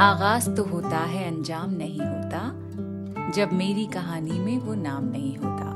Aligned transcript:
आगाज़ 0.00 0.50
तो 0.50 0.64
होता 0.64 0.98
है, 0.98 1.36
अंजाम 1.36 1.70
नहीं 1.70 2.00
होता। 2.00 2.40
जब 3.30 3.52
मेरी 3.52 3.86
कहानी 3.86 4.30
में 4.30 4.58
वो 4.58 4.74
नाम 4.74 5.04
नहीं 5.04 5.36
होता। 5.36 5.70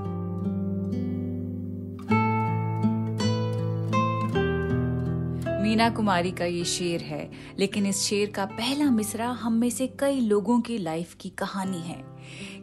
मीना 5.62 5.90
कुमारी 5.90 6.30
का 6.30 6.44
ये 6.44 6.64
शेर 6.64 7.00
है, 7.00 7.30
लेकिन 7.58 7.86
इस 7.86 8.00
शेर 8.00 8.30
का 8.30 8.44
पहला 8.44 8.90
मिसरा 8.90 9.28
हम 9.28 9.52
में 9.52 9.70
से 9.70 9.86
कई 9.86 10.20
लोगों 10.20 10.60
की 10.60 10.78
लाइफ 10.78 11.16
की 11.20 11.28
कहानी 11.28 11.80
है। 11.80 12.04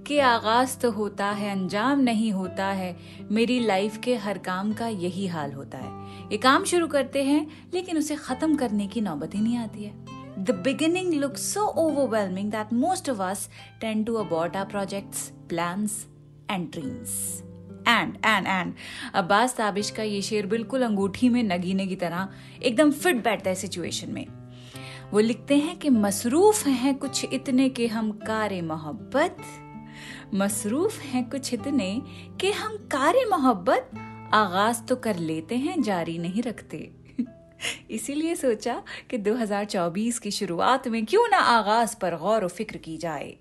कि 0.08 0.20
आगाज़ 0.20 0.78
तो 0.78 0.92
होता 0.92 1.26
है, 1.26 1.52
अंजाम 1.52 2.00
नहीं 2.00 2.32
होता 2.32 2.66
है, 2.66 2.98
मेरी 3.32 3.60
लाइफ 3.60 3.98
के 3.98 4.16
हर 4.16 4.38
काम 4.38 4.74
का 4.74 4.88
यही 4.88 5.28
हाल 5.28 5.54
होता 5.54 5.78
है। 5.78 5.92
ये 6.32 6.38
काम 6.38 6.64
शुरू 6.64 6.88
करते 6.88 7.24
हैं, 7.24 7.48
लेकिन 7.74 7.98
उसे 7.98 8.16
खत्म 8.16 8.56
करने 8.56 8.88
की 8.88 9.02
नौबत 9.02 9.36
ही 9.36 9.42
नहीं 9.42 9.58
आती 9.58 9.84
है। 9.84 10.01
The 10.38 10.54
beginning 10.54 11.20
looks 11.20 11.42
so 11.42 11.74
overwhelming 11.76 12.50
that 12.52 12.72
most 12.72 13.08
of 13.08 13.20
us 13.20 13.50
tend 13.80 14.06
to 14.06 14.18
abort 14.18 14.56
our 14.56 14.66
projects, 14.66 15.32
plans 15.48 16.08
and 16.50 16.72
dreams. 16.72 17.44
And 17.88 18.14
and 18.26 18.48
and 18.48 18.74
Abbas 19.14 19.56
Tabish 19.56 19.90
का 19.90 20.04
ये 20.04 20.22
शेर 20.22 20.46
बिल्कुल 20.46 20.84
अंगूठी 20.84 21.30
में 21.30 21.42
नगीने 21.44 21.88
की 21.88 21.96
तरह 21.96 22.28
एकदम 22.64 22.92
फिट 22.92 23.24
बैठता 23.24 23.50
है 23.50 23.56
सिचुएशन 23.56 24.12
में 24.12 24.26
वो 25.14 25.20
लिखते 25.20 25.56
हैं 25.58 25.78
कि 25.80 25.90
मसरूफ 25.90 26.66
हैं 26.68 26.96
कुछ 26.98 27.26
इतने 27.34 27.68
के 27.70 27.88
हम 27.88 28.12
कारे 28.28 28.62
मोहब्बत 28.62 29.38
मसरूफ 30.34 31.00
हैं 31.04 31.30
कुछ 31.30 31.54
इतने 31.54 31.92
कि 32.42 32.52
हम 32.52 32.78
कार्य 32.92 33.26
मोहब्बत 33.30 33.92
आगाज़ 34.34 34.82
तो 34.84 34.96
कर 34.96 35.18
लेते 35.20 35.56
हैं 35.58 35.82
जारी 35.82 36.18
नहीं 36.18 36.44
रखते 36.44 36.90
इसीलिए 37.92 38.36
सोचा 38.36 38.82
कि 39.10 39.18
2024 39.18 40.20
की 40.20 40.32
शुरुआत 40.32 40.88
में 40.88 41.06
क्यों 41.06 41.28
ना 41.30 41.38
आगाज़ 41.38 41.96
पर 42.02 42.16
गौर 42.18 42.46
व 42.46 42.48
फ़िक्र 42.48 42.78
की 42.78 42.98
जाए। 42.98 43.38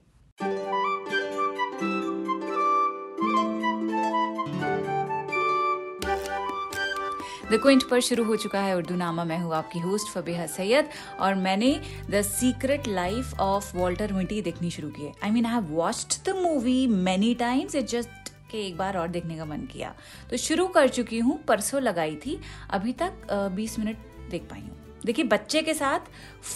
द 7.51 7.59
क्विंट 7.63 7.83
पर 7.91 8.01
शुरू 8.01 8.25
हो 8.25 8.37
चुका 8.37 8.61
है 8.61 8.77
उर्दू 8.77 8.95
नामा 8.95 9.25
मैं 9.25 9.39
हूँ 9.39 9.55
आपकी 9.55 9.79
होस्ट 9.79 10.09
फबीहा 10.09 10.47
सैयद 10.47 10.89
और 11.21 11.35
मैंने 11.35 11.73
the 12.11 12.23
secret 12.23 12.87
life 12.89 13.41
of 13.41 13.77
Walter 13.77 14.13
Mitty 14.13 14.41
देखनी 14.43 14.71
शुरू 14.71 14.89
की 14.89 15.05
है। 15.05 15.13
I 15.25 15.31
mean 15.31 15.47
I 15.47 15.53
have 15.53 15.65
watched 15.71 16.29
the 16.29 16.37
movie 16.37 16.87
many 16.87 17.35
times 17.35 17.75
it 17.75 17.87
just 17.87 18.29
के 18.51 18.67
एक 18.67 18.77
बार 18.77 18.97
और 18.99 19.09
देखने 19.09 19.37
का 19.37 19.45
मन 19.45 19.67
किया। 19.73 19.95
तो 20.31 20.37
शुरू 20.37 20.67
कर 20.67 20.89
चुकी 20.89 21.19
हूँ, 21.19 21.39
परसों 21.49 21.83
लगाई 21.83 22.17
थी। 22.17 22.39
अभी 22.71 22.93
तक 22.93 23.27
बीस 23.57 23.79
मिनट 23.79 23.97
देख 24.31 24.43
पाई 24.51 24.61
हूँ 24.61 24.77
देखिए, 25.07 25.25
बच्चे 25.25 25.63
के 25.63 25.75
साथ 25.75 26.01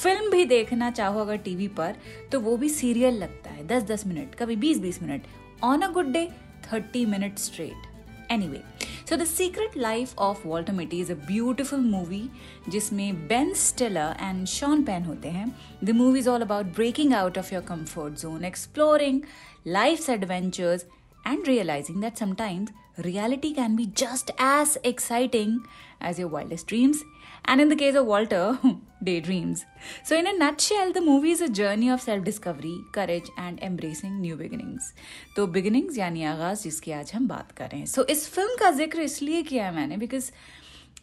फ़िल्म 0.02 0.30
भी 0.30 0.44
देखना 0.44 0.90
चाहो 0.90 1.20
अगर 1.20 1.36
टीवी 1.36 1.68
पर 1.68 1.96
तो 2.32 2.40
वो 2.40 2.56
भी 2.56 2.68
सीरियल 2.68 3.14
लगता 3.14 3.50
है 3.50 3.66
दस 3.66 3.82
दस 3.82 4.06
मिनट, 4.06 4.34
कभी 4.34 4.56
बीस 4.56 4.78
बीस 4.78 5.02
minute 5.02 5.26
on 5.64 5.82
a 5.82 5.90
good 5.90 6.12
day 6.12 6.28
thirty 6.72 7.04
minute 7.06 7.38
straight 7.38 8.30
anyway 8.32 8.62
so 9.08 9.16
the 9.16 9.24
secret 9.24 9.76
life 9.76 10.18
of 10.18 10.46
Walter 10.48 10.72
Mitty 10.72 11.00
is 11.00 11.12
a 11.12 11.16
beautiful 11.26 11.80
movie 11.80 12.22
जिसमें 12.68 13.26
Ben 13.28 13.52
Stiller 13.54 14.16
and 14.20 14.46
Sean 14.46 14.82
Penn 14.84 15.04
होते 15.04 15.28
हैं 15.28 15.50
the 15.84 15.90
movie 15.90 16.18
is 16.18 16.28
all 16.28 16.42
about 16.42 16.74
breaking 16.76 17.14
out 17.14 17.38
of 17.38 17.54
your 17.54 17.62
comfort 17.62 18.20
zone 18.20 18.44
exploring 18.44 19.20
life 19.66 20.10
adventures 20.10 20.86
and 21.26 21.46
realizing 21.48 22.00
that 22.00 22.18
sometimes 22.18 22.72
reality 23.04 23.50
can 23.58 23.76
be 23.76 23.84
just 24.00 24.30
as 24.38 24.72
exciting 24.84 25.54
as 26.00 26.18
your 26.18 26.28
wildest 26.28 26.66
dreams. 26.66 26.98
And 27.44 27.60
in 27.60 27.68
the 27.68 27.76
case 27.76 27.94
of 27.94 28.06
Walter, 28.06 28.58
daydreams. 29.02 29.64
So, 30.02 30.16
in 30.16 30.26
a 30.26 30.32
nutshell, 30.32 30.92
the 30.92 31.00
movie 31.00 31.30
is 31.30 31.40
a 31.40 31.48
journey 31.48 31.90
of 31.90 32.00
self 32.00 32.24
discovery, 32.24 32.74
courage, 32.92 33.30
and 33.36 33.60
embracing 33.60 34.20
new 34.20 34.36
beginnings. 34.36 34.92
तो 35.36 35.46
beginnings 35.52 35.98
यानी 35.98 36.24
आगाज़ 36.24 36.62
जिसकी 36.62 36.92
आज 36.92 37.12
हम 37.14 37.28
बात 37.28 37.52
कर 37.52 37.68
रहे 37.68 37.80
हैं 37.80 37.86
so, 37.86 38.08
इस 38.10 38.28
फ़िल्म 38.34 38.56
का 38.60 38.70
ज़िक्र 38.70 39.00
इसलिए 39.00 39.42
किया 39.42 39.66
है 39.66 39.74
मैंने 39.74 39.96
बिकॉज़ 39.96 40.30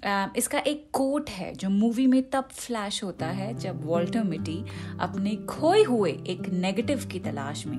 Uh, 0.02 0.38
इसका 0.38 0.60
एक 0.60 0.86
कोट 0.94 1.30
है 1.30 1.54
जो 1.56 1.70
मूवी 1.70 2.06
में 2.08 2.22
तब 2.30 2.48
फ्लैश 2.52 3.04
होता 3.04 3.28
है 3.28 3.54
जब 3.60 3.86
वॉल्टर 3.86 4.24
मिटी 4.24 4.58
अपने 5.00 5.36
खोए 5.50 5.84
हुए 5.84 6.12
एक 6.28 6.50
नेगेटिव 6.54 7.06
की 7.12 7.20
तलाश 7.20 7.66
में 7.66 7.78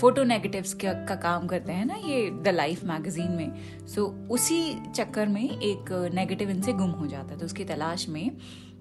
फ़ोटो 0.00 0.22
नेगेटिव्स 0.24 0.74
का, 0.74 0.92
का 0.92 1.14
काम 1.14 1.46
करते 1.46 1.72
हैं 1.72 1.84
ना 1.86 1.94
ये 1.94 2.30
द 2.30 2.48
लाइफ 2.48 2.84
मैगजीन 2.84 3.30
में। 3.30 3.86
सो 3.86 4.04
so, 4.04 4.30
उसी 4.30 4.90
चक्कर 4.90 5.28
में 5.28 5.42
एक 5.42 5.92
नेगेटिव 6.14 6.50
इनसे 6.50 6.72
गुम 6.72 6.90
हो 6.90 7.06
जाता 7.06 7.32
है। 7.32 7.38
तो 7.38 7.46
उसकी 7.46 7.64
तलाश 7.64 8.08
में 8.08 8.30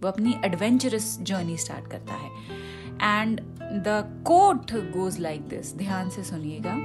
वो 0.03 0.07
अपनी 0.07 0.35
एडवेंचरस 0.45 1.17
जर्नी 1.21 1.57
स्टार्ट 1.57 1.91
करता 1.91 2.13
है। 2.13 3.21
And 3.21 3.41
the 3.85 4.23
quote 4.27 4.71
goes 4.95 5.19
like 5.19 5.47
this 5.47 5.75
ध्यान 5.77 6.09
से 6.09 6.23
सुनिएगा। 6.23 6.75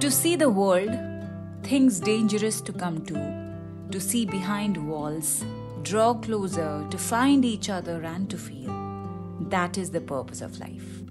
To 0.00 0.10
see 0.10 0.36
the 0.36 0.42
world 0.42 1.70
things 1.70 2.02
dangerous 2.04 2.62
to 2.66 2.72
come 2.72 2.98
to 3.08 3.14
to 3.92 4.00
see 4.00 4.26
behind 4.26 4.78
walls 4.78 5.40
draw 5.90 6.12
closer 6.14 6.88
to 6.92 6.98
find 6.98 7.44
each 7.44 7.70
other 7.70 8.04
and 8.04 8.28
to 8.30 8.36
feel 8.36 8.85
that 9.48 9.78
is 9.78 9.92
the 9.92 10.06
purpose 10.10 10.42
of 10.42 10.58
life 10.58 11.10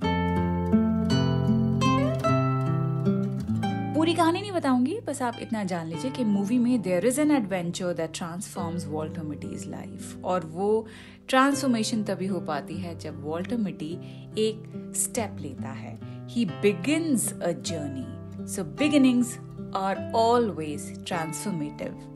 पूरी 3.95 4.13
कहानी 4.13 4.41
नहीं 4.41 4.51
बताऊँगी, 4.51 4.99
बस 5.07 5.21
आप 5.21 5.35
इतना 5.41 5.63
जान 5.63 5.87
लीजिए 5.87 6.11
कि 6.11 6.23
मूवी 6.23 6.57
में 6.59 6.81
there 6.81 7.05
is 7.05 7.19
an 7.21 7.31
adventure 7.31 7.93
that 7.93 8.11
transforms 8.13 8.85
Walter 8.87 9.23
Mitty's 9.23 9.67
life 9.67 10.25
और 10.25 10.45
वो 10.45 10.85
ट्रांसफॉर्मेशन 11.27 12.03
तभी 12.03 12.27
हो 12.27 12.39
पाती 12.39 12.77
है 12.77 12.97
जब 12.99 13.23
वॉल्टर 13.23 13.57
मिटी 13.57 13.91
एक 14.37 14.93
स्टेप 14.95 15.37
लेता 15.39 15.69
है. 15.69 15.97
He 16.27 16.45
begins 16.45 17.31
a 17.33 17.51
journey 17.51 18.47
so 18.47 18.63
beginnings 18.79 19.37
are 19.75 20.11
always 20.15 21.05
transformative 21.07 22.11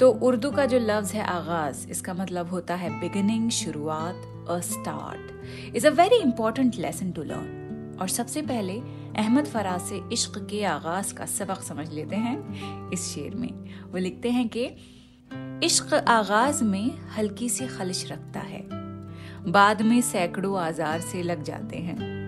तो 0.00 0.10
उर्दू 0.10 0.50
का 0.50 0.66
जो 0.66 0.78
लफ्ज 0.78 1.12
है 1.12 1.22
आगाज़, 1.22 1.88
इसका 1.88 2.14
मतलब 2.14 2.50
होता 2.50 2.74
है 2.74 3.00
बिगिनिंग 3.00 3.50
शुरुआत 3.50 4.46
a 4.50 4.60
start 4.60 5.76
is 5.76 5.86
a 5.86 5.90
very 5.90 6.16
important 6.16 6.74
lesson 6.76 7.12
to 7.12 7.22
learn 7.22 7.98
और 8.00 8.08
सबसे 8.08 8.42
पहले 8.42 8.80
अहमद 9.16 9.44
फराज 9.44 9.80
से 9.80 10.00
इश्क 10.12 10.46
के 10.50 10.64
आगाज़ 10.64 11.14
का 11.14 11.26
सबक 11.26 11.60
समझ 11.62 11.92
लेते 11.92 12.16
हैं 12.16 12.90
इस 12.90 13.00
शेर 13.00 13.34
में। 13.34 13.52
वो 13.92 13.98
लिखते 13.98 14.30
हैं 14.30 14.48
कि, 14.48 14.64
इश्क 15.66 15.94
आगाज़ 15.94 16.64
में 16.64 16.98
हल्की 17.18 17.48
सी 17.48 17.66
खलिश 17.66 18.12
रखता 18.12 18.40
है। 18.40 18.62
बाद 19.52 19.82
में 19.82 20.00
सैकड़ों 20.00 20.58
आजार 20.60 21.00
से 21.00 21.22
लग 21.22 21.42
जाते 21.42 21.76
हैं। 21.76 22.23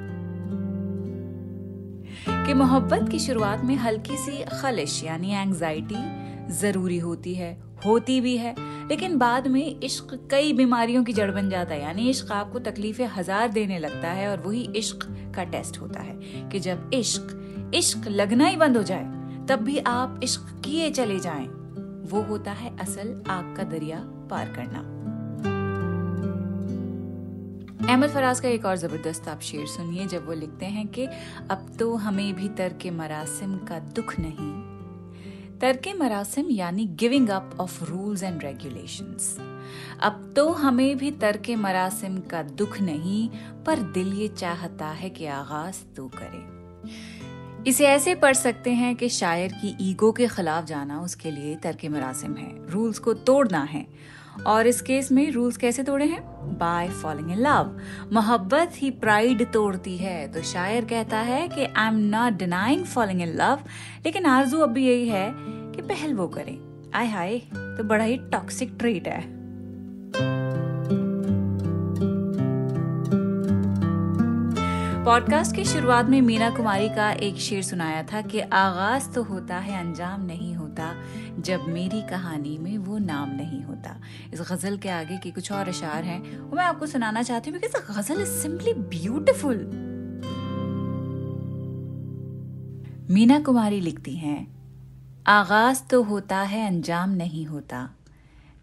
कि 2.46 2.54
मोहब्बत 2.54 3.08
की 3.10 3.18
शुरुआत 3.18 3.62
में 3.64 3.74
हल्की 3.76 4.16
सी 4.16 4.44
खलिश, 4.52 5.02
यानी 5.04 5.32
एंजाइटी 5.32 6.52
ज़रूरी 6.54 6.98
होती 6.98 7.34
है, 7.34 7.50
होती 7.86 8.20
भी 8.20 8.36
है, 8.36 8.54
लेकिन 8.88 9.16
बाद 9.18 9.46
में 9.46 9.80
इश्क 9.80 10.28
कई 10.30 10.52
बीमारियों 10.52 11.02
की 11.04 11.12
जड़ 11.12 11.30
बन 11.30 11.50
जाता 11.50 11.74
है। 11.74 11.82
यानी 11.82 12.08
इश्क 12.10 12.30
आपको 12.32 12.58
तकलीफें 12.58 13.06
हज़ार 13.06 13.48
देने 13.48 13.78
लगता 13.78 14.10
है 14.10 14.28
और 14.28 14.40
वही 14.40 14.62
इश्क 14.76 15.06
का 15.36 15.44
टेस्ट 15.44 15.80
होता 15.80 16.00
है 16.00 16.48
कि 16.48 16.60
जब 16.60 16.90
इश्क 16.94 17.72
इश्क 17.74 18.08
लगना 18.08 18.46
ही 18.46 18.56
बंद 18.56 18.76
हो 18.76 18.82
जाए, 18.82 19.04
तब 19.48 19.64
भी 19.64 19.78
आप 19.78 20.20
इश्क 20.22 20.60
किए 20.64 20.90
चले 20.90 21.18
जाएँ। 21.18 21.46
वो 22.10 22.22
होता 22.22 22.52
है 22.52 22.76
असल 22.78 23.22
आग 23.28 23.54
का 23.56 23.64
दरिया 23.64 23.98
पार 24.30 24.52
करना। 24.52 24.95
अहमद 27.86 28.10
फराज 28.10 28.40
का 28.40 28.48
एक 28.48 28.64
और 28.64 28.76
ज़बरदस्त 28.76 29.28
आप 29.28 29.40
शेर 29.40 29.66
सुनिए, 29.66 30.06
जब 30.06 30.26
वो 30.26 30.32
लिखते 30.32 30.66
हैं 30.66 30.86
कि, 30.88 31.06
अब 31.50 31.76
तो 31.78 31.94
हमें 31.94 32.34
भी 32.34 32.48
तर 32.48 32.72
के 32.72 32.90
मरासिम 32.90 33.56
का 33.56 33.78
दुख 33.78 34.14
नहीं। 34.18 35.58
तरके 35.58 35.92
मरासिम 35.92 36.46
यानी 36.50 36.86
giving 36.86 37.28
up 37.28 37.56
of 37.60 37.84
rules 37.84 38.22
and 38.22 38.44
regulations 38.44 39.36
अब 40.00 40.32
तो 40.36 40.48
हमें 40.52 40.98
भी 40.98 41.10
तरके 41.10 41.56
मरासिम 41.56 42.18
का 42.20 42.42
दुख 42.42 42.80
नहीं, 42.80 43.28
पर 43.66 43.78
दिल 43.78 44.12
ये 44.12 44.28
चाहता 44.28 44.86
है 44.86 45.10
कि 45.10 45.26
आगाज़ 45.26 45.94
तू 45.96 46.10
करे। 46.14 46.56
इसे 47.70 47.86
ऐसे 47.86 48.14
पढ़ 48.14 48.34
सकते 48.34 48.70
हैं 48.70 48.96
कि 48.96 49.08
शायर 49.08 49.52
की 49.52 49.90
ईगो 49.90 50.12
के 50.12 50.26
खिलाफ 50.26 50.64
जाना 50.64 51.00
उसके 51.00 51.30
लिए 51.30 51.56
तरके 51.56 51.88
मरासिम 51.88 52.34
है। 52.34 52.70
रूल्स 52.70 52.98
को 52.98 53.14
तोड़ना 53.14 53.62
है। 53.62 53.86
और 54.46 54.66
इस 54.66 54.80
केस 54.80 55.12
में 55.12 55.30
रूल्स 55.32 55.56
कैसे 55.56 55.82
तोड़े 55.82 56.06
हैं? 56.06 56.22
बाय 56.58 56.88
फॉलोइंग 56.88 57.30
इन 57.30 57.38
लव 57.38 57.80
मोहब्बत 58.12 58.72
ही 58.76 58.90
प्राइड 58.90 59.52
तोड़ती 59.52 59.96
है। 59.96 60.32
तो 60.32 60.42
शायर 60.42 60.84
कहता 60.84 61.18
है 61.18 61.48
कि 61.48 61.64
I 61.64 61.88
am 61.88 61.98
not 61.98 62.32
denying 62.32 62.84
following 62.84 63.22
in 63.22 63.28
love 63.28 63.60
लेकिन 64.06 64.26
आरज़ू 64.26 64.58
अब 64.58 64.70
भी 64.70 64.86
यही 64.86 65.08
है 65.08 65.32
कि 65.34 65.82
पहल 65.82 66.14
वो 66.14 66.28
करें। 66.28 66.58
आय 66.94 67.06
हाय 67.06 67.38
तो 67.38 67.84
बड़ा 67.84 68.04
ही 68.04 68.16
टॉक्सिक 68.16 68.76
ट्रेट 68.78 69.08
है। 69.08 69.36
पॉडकास्ट 75.04 75.56
की 75.56 75.64
शुरुआत 75.64 76.06
में 76.06 76.20
मीना 76.22 76.50
कुमारी 76.50 76.88
का 76.88 77.10
एक 77.12 77.36
शेर 77.36 77.62
सुनाया 77.62 78.02
था 78.02 78.20
कि 78.20 78.40
आगाज़ 78.40 79.10
तो 79.10 79.22
होता 79.22 79.58
है 79.58 79.80
अंजाम 79.80 80.24
नहीं 80.26 80.55
जब 81.46 81.66
मेरी 81.68 82.00
कहानी 82.02 82.56
में 82.58 82.76
वो 82.78 82.98
नाम 82.98 83.30
नहीं 83.30 83.62
होता। 83.62 83.94
इस 84.32 84.40
गज़ल 84.50 84.76
के 84.76 84.88
आगे 84.88 85.16
के 85.18 85.30
कुछ 85.30 85.50
और 85.52 85.68
अशार 85.68 86.04
हैं, 86.04 86.20
वो 86.40 86.56
मैं 86.56 86.64
आपको 86.64 86.86
सुनाना 86.86 87.22
चाहती 87.22 87.50
हूँ 87.50 87.58
because 87.60 87.92
ghazal 87.92 88.22
is 88.22 88.30
simply 88.32 88.72
beautiful 88.74 89.56
Meena 93.10 93.38
Kumari 93.40 93.80
लिखती 93.80 94.16
हैं, 94.16 94.40
आगाज़ 95.26 95.82
तो 95.90 96.02
होता 96.02 96.40
है, 96.42 96.66
अंजाम 96.66 97.10
नहीं 97.10 97.46
होता, 97.46 97.88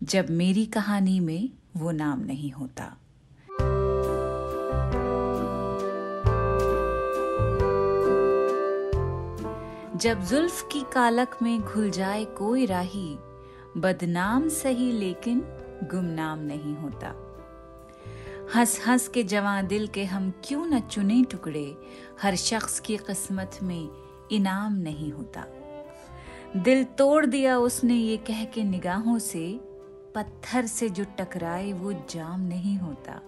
जब 0.03 0.29
मेरी 0.31 0.65
कहानी 0.65 1.19
में 1.19 1.49
वो 1.77 1.91
नाम 1.91 2.19
नहीं 2.19 2.51
होता। 2.51 2.85
जब 10.03 10.23
जुल्फ 10.23 10.69
की 10.71 10.81
कालक 10.93 11.37
में 11.41 11.61
घुल 11.61 11.89
जाए 11.89 12.25
कोई 12.25 12.65
राही, 12.65 13.17
बदनाम 13.77 14.49
सही 14.49 14.91
लेकिन 14.91 15.39
गुमनाम 15.91 16.39
नहीं 16.39 16.75
होता। 16.75 17.07
हंस 18.55 18.87
हंस 18.87 19.07
के 19.07 19.23
जवां 19.23 19.67
दिल 19.67 19.87
के 19.87 20.05
हम 20.05 20.33
क्यों 20.43 20.65
न 20.65 20.79
चुने 20.79 21.23
टुकड़े, 21.23 21.77
हर 22.21 22.35
शख्स 22.35 22.79
की 22.79 22.97
किस्मत 22.97 23.59
में 23.63 23.89
इनाम 24.31 24.73
नहीं 24.73 25.11
होता। 25.11 25.45
दिल 26.57 26.83
तोड़ 26.83 27.25
दिया 27.25 27.57
उसने 27.57 27.95
ये 27.95 28.17
कह 28.17 28.45
के 28.45 28.63
निगाहों 28.63 29.19
से, 29.19 29.59
पत्थर 30.15 30.65
से 30.65 30.89
जो 30.89 31.03
टकराए 31.19 31.73
वो 31.73 31.93
जाम 31.93 32.41
नहीं 32.41 32.77
होता। 32.77 33.21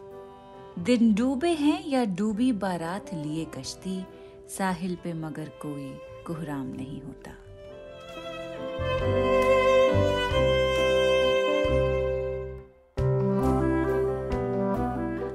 दिन 0.80 1.14
डूबे 1.14 1.50
हैं 1.50 1.88
या 1.88 2.06
डूबी 2.06 2.52
बारात 2.52 3.14
लिए 3.14 3.46
कश्ती, 3.46 4.06
साहिल 4.58 4.98
पे 5.04 5.14
मगर 5.14 5.50
कोई 5.62 6.00
कोहराम 6.28 6.68
नहीं 6.68 7.02
होता। 7.02 7.32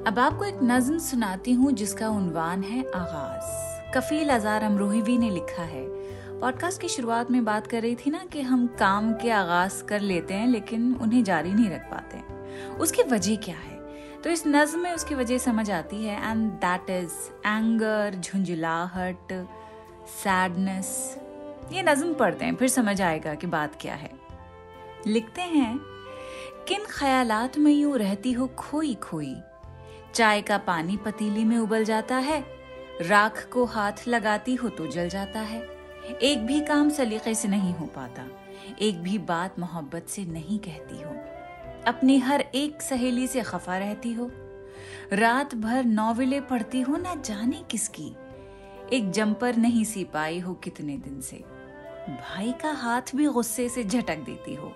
अब 0.06 0.18
आपको 0.18 0.44
एक 0.44 0.58
नज्म 0.62 0.98
सुनाती 0.98 1.52
हूँ 1.52 1.72
जिसका 1.72 2.08
उन्वान 2.08 2.62
है 2.62 2.80
आगाज़। 2.80 3.70
कफील 3.98 4.28
अजार 4.28 4.62
अमरोही 4.62 5.18
ने 5.18 5.30
लिखा 5.30 5.62
है। 5.62 5.86
पॉडकास्ट 6.40 6.80
की 6.80 6.88
शुरुआत 6.88 7.30
में 7.30 7.44
बात 7.44 7.66
कर 7.66 7.82
रही 7.82 7.94
थी 7.94 8.10
ना 8.10 8.18
कि 8.18 8.40
हम 8.40 8.66
काम 8.66 9.14
के 9.14 9.30
आगाज़ 9.30 9.84
कर 9.84 10.00
लेते 10.00 10.34
हैं, 10.34 10.46
लेकिन 10.46 10.94
उन्हें 10.94 11.24
जारी 11.24 11.54
नहीं 11.54 11.70
रख 11.70 11.90
पाते। 11.90 12.20
उसकी 12.68 13.02
वजह 13.02 13.36
क्या 13.36 13.56
है? 13.56 13.80
तो 14.24 14.30
इस 14.30 14.42
नज्म 14.46 14.78
में 14.78 14.92
उसकी 14.92 15.14
वजह 15.14 15.38
समझ 15.38 15.70
आती 15.70 16.04
है 16.04 16.30
एंड 16.30 16.52
दैट 16.52 16.90
इज़ 16.90 17.12
एंगर 17.46 18.14
झुंझुलाहट 18.14 19.48
सैडनेस 20.06 21.16
ये 21.72 21.82
नज्म 21.82 22.14
पढ़ते 22.14 22.44
हैं, 22.44 22.54
फिर 22.56 22.68
समझ 22.68 23.00
आएगा 23.02 23.34
कि 23.34 23.46
बात 23.46 23.76
क्या 23.80 23.94
है। 23.94 24.10
लिखते 25.06 25.42
हैं, 25.42 25.78
किन 26.68 26.84
ख्यालात 26.90 27.58
में 27.58 27.72
यूँ 27.72 27.98
रहती 27.98 28.32
हो 28.32 28.46
खोई 28.48 28.94
खोई? 28.94 29.34
चाय 30.14 30.42
का 30.42 30.58
पानी 30.58 30.96
पतीली 30.96 31.44
में 31.44 31.56
उबल 31.58 31.84
जाता 31.84 32.16
है, 32.16 32.44
राख 33.02 33.48
को 33.52 33.64
हाथ 33.64 34.06
लगाती 34.08 34.54
हो 34.54 34.68
तो 34.68 34.86
जल 34.86 35.08
जाता 35.08 35.40
है। 35.40 35.62
एक 36.22 36.46
भी 36.46 36.60
काम 36.60 36.90
सलीके 36.90 37.34
से 37.34 37.48
नहीं 37.48 37.74
हो 37.74 37.86
पाता, 37.86 38.26
एक 38.80 39.02
भी 39.02 39.18
बात 39.18 39.58
मोहब्बत 39.58 40.06
से 40.08 40.24
नहीं 40.24 40.58
कहती 40.58 41.02
हो। 41.02 41.14
अपनी 41.86 42.18
हर 42.18 42.40
एक 42.40 42.82
सहेली 42.82 43.26
से 43.26 43.42
खफा 43.42 43.78
रहती 43.78 44.12
हो। 44.12 44.30
रात 45.12 45.54
भर 45.54 45.84
नौविले 45.84 46.40
पढ़ती 46.40 46.80
हो 46.80 46.96
ना 46.96 47.14
जाने 47.14 47.62
किसकी? 47.70 48.12
एक 48.92 49.10
जंपर 49.10 49.56
नहीं 49.56 49.84
सी 49.84 50.04
पाई 50.04 50.38
हो 50.38 50.54
कितने 50.54 50.96
दिन 50.96 51.20
से। 51.20 51.36
भाई 52.08 52.52
का 52.52 52.70
हाथ 52.72 53.14
भी 53.16 53.26
गुस्से 53.26 53.68
से 53.68 53.84
झटक 53.84 54.18
देती 54.18 54.54
हो। 54.54 54.72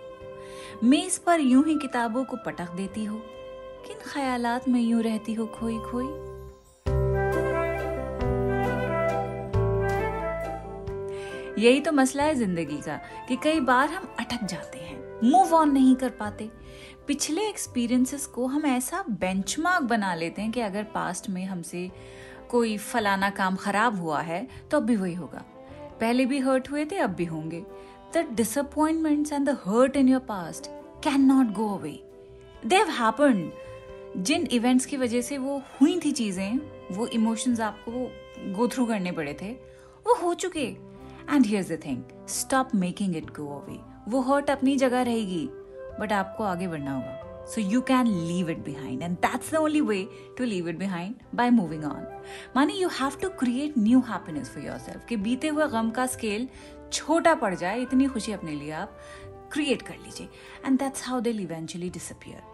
मेज 0.84 1.18
पर 1.18 1.40
यूँ 1.40 1.64
ही 1.64 1.74
किताबों 1.74 2.24
को 2.24 2.36
पटक 2.36 2.70
देती 2.70 3.04
हो। 3.04 3.16
किन 3.86 3.96
ख्यालात 4.06 4.68
में 4.68 4.80
यूँ 4.80 5.02
रहती 5.02 5.34
हो 5.34 5.46
खोई 5.46 5.78
खोई? 5.78 6.06
यही 11.58 11.80
तो 11.80 11.92
मसला 11.92 12.24
है 12.24 12.34
ज़िंदगी 12.34 12.76
का 12.76 13.00
कि 13.28 13.36
कई 13.36 13.60
बार 13.60 13.88
हम 13.88 14.08
अटक 14.20 14.44
जाते 14.46 14.78
हैं 14.78 15.02
मूव 15.22 15.54
ऑन 15.54 15.72
नहीं 15.72 15.94
कर 15.96 16.10
पाते। 16.10 16.50
पिछले 17.06 17.48
एक्सपीरियंसेस 17.48 18.26
को 18.26 18.46
हम 18.46 18.66
ऐसा 18.66 19.04
बेंचमार्क 19.10 19.82
बना 19.82 20.14
लेते 20.14 20.42
हैं 20.42 20.50
कि 20.52 20.60
अगर 20.60 20.84
पास्ट 20.84 21.30
में 21.30 21.44
हमसे 21.44 21.90
कोई 22.54 22.76
फलाना 22.78 23.30
काम 23.32 23.56
खराब 23.56 24.00
हुआ 24.00 24.20
है 24.22 24.46
तो 24.70 24.76
अब 24.76 24.84
भी 24.84 24.96
वही 24.96 25.14
होगा। 25.14 25.44
पहले 26.00 26.26
भी 26.26 26.38
हर्ट 26.40 26.70
हुए 26.70 26.84
थे, 26.84 26.96
अब 26.96 27.10
भी 27.10 27.24
होंगे। 27.24 27.64
The 28.14 28.26
disappointments 28.32 29.32
and 29.32 29.48
the 29.48 29.58
hurt 29.66 29.96
in 29.96 30.08
your 30.08 30.20
past 30.28 30.66
can 31.04 31.24
not 31.24 31.52
go 31.52 31.68
away 31.76 31.98
they've 32.66 32.90
have 32.92 33.50
Jin 34.18 34.46
events 34.52 34.86
की 34.86 34.96
वजह 34.96 35.20
से 35.20 35.38
वो 35.38 35.56
हुई 35.80 35.98
थी 36.04 36.12
चीज़ें, 36.12 36.58
वो 36.92 37.06
इमोशंस 37.08 37.60
आपको 37.60 38.52
गो 38.52 38.68
थ्रू 38.68 38.84
करने 38.86 39.12
पड़े 39.12 39.36
थे, 39.40 39.50
वो 40.06 40.14
हो 40.16 40.34
चुके। 40.34 40.66
And 41.24 41.46
here's 41.46 41.70
the 41.72 41.78
thing 41.84 42.02
stop 42.30 42.74
making 42.74 43.16
it 43.16 43.30
go 43.36 43.46
away 43.56 43.78
वो 44.08 44.20
हर्ट 44.22 44.50
अपनी 44.50 44.76
जगह 44.76 45.02
रहेगी 45.02 45.48
बट 46.00 46.12
आपको 46.12 46.44
आगे 46.44 46.68
बढ़ना 46.68 46.94
होगा। 46.94 47.23
so 47.45 47.61
you 47.61 47.81
can 47.81 48.09
leave 48.27 48.49
it 48.49 48.63
behind 48.63 49.03
and 49.03 49.17
that's 49.21 49.49
the 49.49 49.57
only 49.59 49.81
way 49.81 50.01
to 50.37 50.45
leave 50.45 50.67
it 50.67 50.77
behind 50.81 51.23
by 51.39 51.47
moving 51.61 51.85
on 51.91 52.03
माने 52.55 52.77
you 52.79 52.89
have 52.99 53.17
to 53.23 53.29
create 53.43 53.79
new 53.87 54.01
happiness 54.11 54.53
for 54.55 54.65
yourself 54.67 55.07
कि 55.09 55.17
बीते 55.25 55.47
हुए 55.47 55.67
गम 55.67 55.89
का 55.97 56.05
स्केल 56.15 56.47
छोटा 56.93 57.35
पड़ 57.43 57.53
जाए 57.55 57.81
इतनी 57.81 58.07
खुशी 58.07 58.31
अपने 58.31 58.51
लिए 58.51 58.71
आप 58.83 58.99
क्रिएट 59.53 59.81
कर 59.81 59.97
लीजिए 60.05 60.29
एंड 60.65 60.79
दैट्स 60.79 61.03
हाउ 61.07 61.19
दिल 61.29 61.39
इवेंचुअली 61.39 61.89
डिसअपियर 61.89 62.52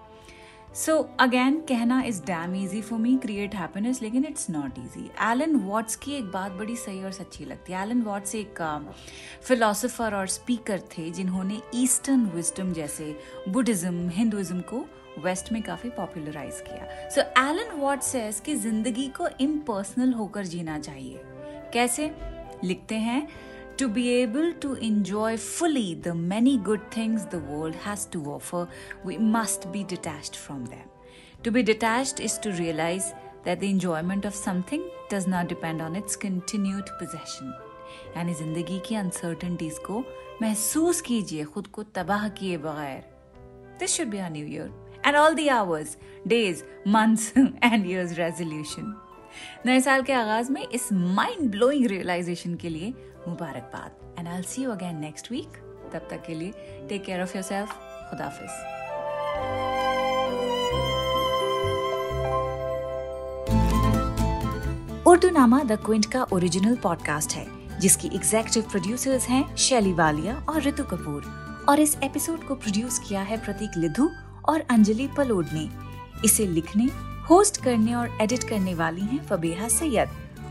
so 0.75 0.97
again 1.21 1.59
कहना 1.61 2.01
is 2.03 2.21
damn 2.23 2.55
easy 2.55 2.81
for 2.81 2.99
me 2.99 3.17
create 3.17 3.55
happiness 3.55 4.01
लेकिन 4.03 4.25
it's 4.25 4.51
not 4.51 4.79
easy 4.79 5.11
Alan 5.23 5.57
Watts 5.57 5.97
की 5.97 6.13
एक 6.13 6.31
बात 6.33 6.53
बड़ी 6.53 6.77
सही 6.77 7.03
और 7.05 7.13
सच्ची 7.13 7.45
लगती 7.45 7.73
है। 7.73 7.83
एलन 7.83 8.03
वॉट्स 8.03 8.35
एक 8.35 8.63
फिलोसोफर 9.43 10.11
uh, 10.11 10.15
और 10.15 10.27
स्पीकर 10.27 10.81
थे 10.93 11.11
जिन्होंने 11.11 11.61
ईस्टर्न 11.75 12.25
विजडम 12.27 12.73
जैसे 12.73 13.17
बुद्धिज्म 13.49 14.09
हिंदुइज्म 14.09 14.61
को 14.61 14.85
वेस्ट 15.19 15.53
में 15.53 15.63
काफ़ी 15.63 15.91
पॉपुलराइज 15.91 16.61
किया। 16.69 17.09
सो 17.11 17.21
एलन 17.43 17.77
वॉट 17.81 18.01
सेस 18.03 18.41
कि 18.41 18.55
ज़िंदगी 18.57 19.09
को 19.17 19.29
इम्पर्सनल 19.41 20.13
होकर 20.13 20.47
जीना 20.47 20.79
चाहिए। 20.79 21.21
कैसे? 21.75 22.11
लिखते 22.65 22.95
हैं 22.95 23.27
To 23.80 23.90
be 23.90 24.10
able 24.22 24.54
to 24.54 24.74
enjoy 24.76 25.36
fully 25.38 25.96
the 25.96 26.16
many 26.16 26.58
good 26.58 26.90
things 26.92 27.26
the 27.26 27.40
world 27.40 27.76
has 27.76 28.06
to 28.08 28.24
offer, 28.32 28.68
we 29.04 29.18
must 29.18 29.72
be 29.72 29.84
detached 29.84 30.38
from 30.38 30.66
them. 30.66 30.88
To 31.44 31.52
be 31.52 31.64
detached 31.64 32.20
is 32.22 32.38
to 32.40 32.52
realize 32.54 33.14
that 33.44 33.60
the 33.60 33.70
enjoyment 33.70 34.26
of 34.26 34.34
something 34.34 34.84
does 35.10 35.28
not 35.28 35.48
depend 35.48 35.82
on 35.82 35.96
its 35.96 36.16
continued 36.16 36.90
possession. 37.00 37.54
यानी 38.16 38.34
जिंदगी 38.34 38.80
की 38.88 38.96
uncertainties 38.96 39.78
को 39.86 40.04
महसूस 40.42 41.02
कीजिए 41.02 41.44
खुद 41.54 41.68
को 41.76 41.84
तबाह 41.96 42.28
किए 42.40 42.58
बगैर 42.66 43.04
this 43.80 43.96
should 43.98 44.08
be 44.10 44.18
a 44.18 44.30
new 44.30 44.46
year 44.48 44.72
and 45.06 45.16
all 45.16 45.36
the 45.36 45.48
hours 45.54 45.98
days 46.28 46.64
months 46.96 47.32
and 47.38 47.86
years 47.86 48.18
resolution 48.18 48.94
नए 49.66 49.80
साल 49.82 50.02
के 50.04 50.14
आगाज 50.14 50.50
में 50.52 50.62
इस 50.68 50.92
माइंड 50.94 51.50
ब्लोइंग 51.52 51.86
रियलाइजेशन 51.88 52.56
के 52.64 52.70
लिए 52.70 52.94
मुबारकबाद। 53.29 54.19
And 54.19 54.29
I 54.29 54.43
see 54.45 54.63
you 54.63 54.71
again 54.71 54.97
next 54.99 55.31
week 55.33 55.57
तब 55.93 56.07
तक 56.11 56.23
के 56.27 56.35
लिए 56.35 56.87
take 56.89 57.05
care 57.05 57.23
of 57.23 57.37
your 57.37 57.43
self 57.45 57.73
खुदाफिज 58.11 58.51
उर्दू 65.07 65.29
नामा 65.31 65.63
द 65.63 65.77
क्विंट 65.85 66.07
का 66.13 66.23
ओरिजिनल 66.33 66.77
पॉडकास्ट 66.77 67.33
है, 67.35 67.47
जिसकी 67.81 68.09
एग्जेक्टिव 68.15 68.63
प्रोड्यूसर्स 68.71 69.27
हैं 69.29 69.57
शैली 69.57 69.93
वालिया 69.93 70.35
और 70.49 70.61
ऋतु 70.63 70.85
कपूर। 70.85 71.25
और 71.69 71.81
इस 71.81 71.97
एपिसोड 72.05 72.47
को 72.47 72.55
प्रोड्यूस 72.55 72.99
किया 72.99 73.23
है 73.23 73.37
प्रतीक 73.45 73.77
लिधु 73.77 74.09
और 74.49 74.61
अंजलि 74.71 75.09
पलोड 75.17 75.47
ने 75.53 75.69
इसे 76.25 76.47
लिखने 76.47 76.85
होस्ट 77.31 77.63
करने 77.65 77.95
और 77.95 78.19
एडिट 78.23 78.49
करने 78.49 78.75
वाली 78.75 79.01
हैं 79.03 79.25
फबीहा 79.27 79.69
सैयद। 79.69 80.09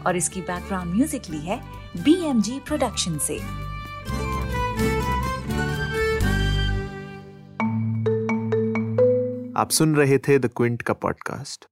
और 0.07 0.15
इसकी 0.15 0.41
बैकग्राउंड 0.41 0.93
म्यूज़िक 0.95 1.29
ली 1.29 1.39
है 1.39 1.59
बीएमजी 1.97 2.59
प्रोडक्शन 2.67 3.17
से। 3.17 3.37
आप 9.59 9.69
सुन 9.71 9.95
रहे 9.95 10.17
थे 10.17 10.39
द 10.39 10.49
क्विंट 10.57 10.81
का 10.81 10.93
पॉडकास्ट 10.93 11.65